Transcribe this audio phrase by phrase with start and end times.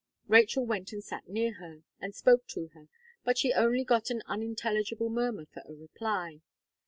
[0.27, 2.87] Rachel went and sat near her, and spoke to her,
[3.23, 6.41] but she only got an unintelligible murmur for a reply.